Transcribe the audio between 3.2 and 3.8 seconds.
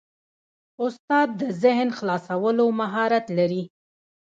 لري.